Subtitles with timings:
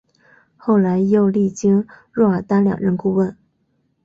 [0.57, 3.37] 后来又历经若尔丹两任顾问。